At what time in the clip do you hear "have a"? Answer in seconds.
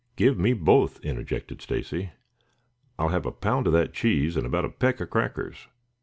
3.09-3.31